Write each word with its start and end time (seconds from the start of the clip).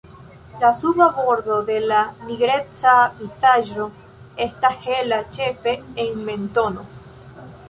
La 0.61 0.69
suba 0.77 1.09
bordo 1.17 1.57
de 1.67 1.75
la 1.91 1.99
nigreca 2.29 2.95
vizaĝo 3.19 3.85
estas 4.47 4.81
hela 4.87 5.21
ĉefe 5.37 5.77
en 6.07 6.19
mentono. 6.33 6.89